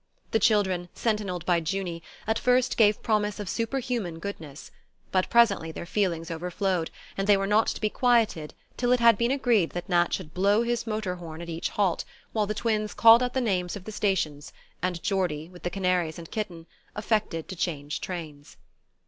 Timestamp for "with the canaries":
15.49-16.17